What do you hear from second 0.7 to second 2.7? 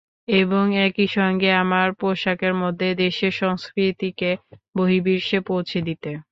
একই সঙ্গে আমার পোশাকের